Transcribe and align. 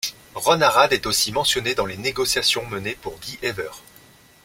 Ron 0.33 0.61
Arad 0.63 0.93
est 0.93 1.05
aussi 1.05 1.31
mentionné 1.31 1.75
dans 1.75 1.85
les 1.85 1.95
négociations 1.95 2.65
menées 2.65 2.95
pour 2.95 3.19
Guy 3.19 3.37
Hever. 3.43 3.69